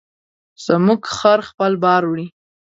زموږ 0.65 1.01
خر 1.15 1.39
خپل 1.49 1.71
بار 1.83 2.03
وړي. 2.07 2.27